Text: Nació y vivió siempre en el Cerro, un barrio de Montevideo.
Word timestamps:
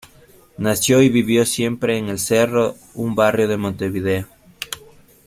Nació 0.57 1.03
y 1.03 1.09
vivió 1.09 1.45
siempre 1.45 1.99
en 1.99 2.09
el 2.09 2.17
Cerro, 2.17 2.73
un 2.95 3.13
barrio 3.13 3.47
de 3.47 3.57
Montevideo. 3.57 4.27